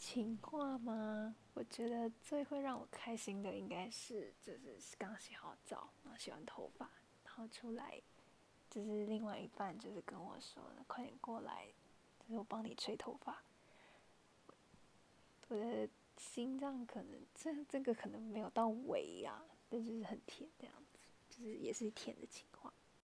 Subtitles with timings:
[0.00, 1.36] 情话吗？
[1.52, 6.90] 我觉得最会让我开心的应该是就是刚洗好澡然后洗完头发
[7.22, 8.00] 然后出来
[8.70, 11.66] 就是另外一半就是跟我说快点过来
[12.18, 13.42] 就是我帮你吹头发。
[15.48, 15.86] 我的
[16.16, 20.98] 心脏可能这这个可能没有到尾呀但就是很甜这样子
[21.28, 22.72] 就是也是甜的情话。